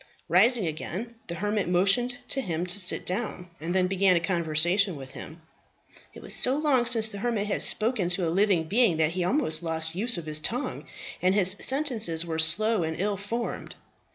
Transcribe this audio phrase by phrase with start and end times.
[0.29, 4.95] Rising again, the hermit motioned to him to sit down, and then began a conversation
[4.95, 5.43] with him.
[6.15, 9.21] It was so long since the hermit had spoken to any living being, that he
[9.21, 10.85] had almost lost the use of his tongue,
[11.21, 13.75] and his sentences were slow and ill formed.